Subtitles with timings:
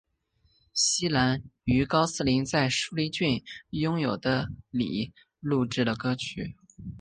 [0.73, 6.55] 希兰于高斯林在舒梨郡拥有的里录制了歌曲。